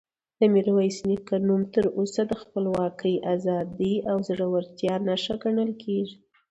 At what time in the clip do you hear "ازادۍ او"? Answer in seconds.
3.33-4.17